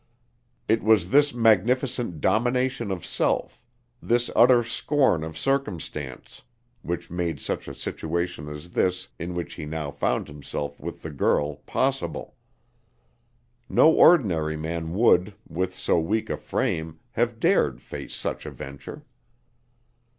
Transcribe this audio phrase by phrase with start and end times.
[0.67, 3.61] It was this magnificent domination of self,
[4.01, 6.41] this utter scorn of circumstance,
[6.81, 11.11] which made such a situation as this in which he now found himself with the
[11.11, 12.35] girl possible.
[13.69, 19.03] No ordinary man would, with so weak a frame, have dared face such a venture.